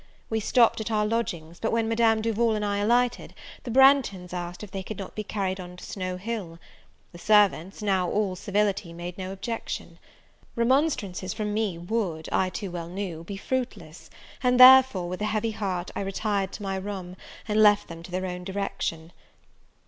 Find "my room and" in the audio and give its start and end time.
16.63-17.61